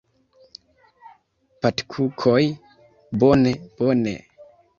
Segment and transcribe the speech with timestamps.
[1.61, 2.41] Patkukoj!
[3.19, 4.13] Bone bone!